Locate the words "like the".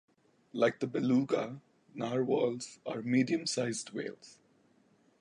0.51-0.87